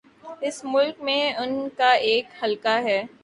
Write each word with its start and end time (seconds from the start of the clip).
اس 0.41 0.57
ملک 0.65 1.01
میں 1.01 1.33
ان 1.33 1.53
کا 1.77 1.91
ایک 2.07 2.25
حلقہ 2.43 2.77
ہے۔ 2.83 3.01